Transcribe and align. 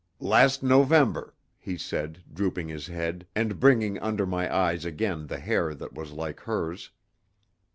"Last 0.23 0.63
November," 0.63 1.35
he 1.59 1.77
said 1.77 2.23
drooping 2.33 2.69
his 2.69 2.87
head, 2.87 3.27
and 3.35 3.59
bringing 3.59 3.99
under 3.99 4.25
my 4.25 4.51
eyes 4.51 4.83
again 4.83 5.27
the 5.27 5.37
hair 5.37 5.75
that 5.75 5.93
was 5.93 6.11
like 6.11 6.39
hers. 6.39 6.89